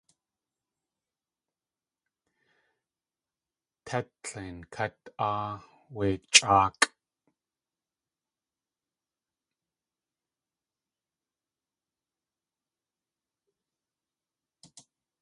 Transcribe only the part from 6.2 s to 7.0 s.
chʼáakʼ.